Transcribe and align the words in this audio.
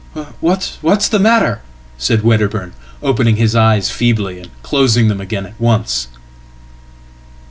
"What's 0.41 1.07
the 1.07 1.19
matter?" 1.19 1.61
said 1.95 2.23
Wedderburn, 2.23 2.73
opening 3.03 3.35
his 3.35 3.55
eyes 3.55 3.91
feebly, 3.91 4.39
and 4.39 4.49
closingthem 4.63 5.21
again 5.21 5.45
at 5.45 5.61
once." 5.61 6.07